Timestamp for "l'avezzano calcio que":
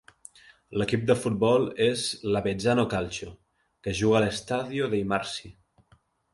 2.33-3.97